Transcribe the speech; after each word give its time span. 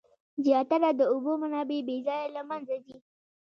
زیاتره 0.45 0.89
د 0.99 1.01
اوبو 1.11 1.31
منابع 1.41 1.79
بې 1.87 1.97
ځایه 2.07 2.27
له 2.35 2.41
منځه 2.49 2.75
ځي. 2.85 2.97